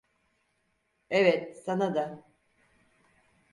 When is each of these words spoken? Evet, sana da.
Evet, 1.09 1.63
sana 1.63 1.95
da. 1.95 2.23